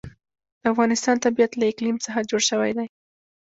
د 0.61 0.63
افغانستان 0.73 1.15
طبیعت 1.25 1.51
له 1.55 1.65
اقلیم 1.71 1.97
څخه 2.05 2.27
جوړ 2.29 2.41
شوی 2.49 2.71
دی. 2.77 2.87